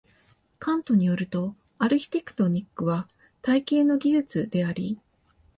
[0.57, 3.07] カントに依ると、アルヒテクトニックとは
[3.43, 4.99] 「体系の技術」であり、